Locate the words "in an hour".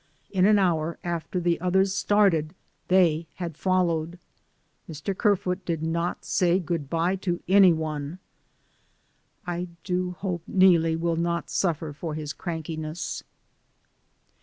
0.31-0.97